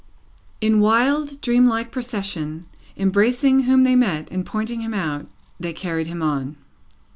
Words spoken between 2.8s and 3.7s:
embracing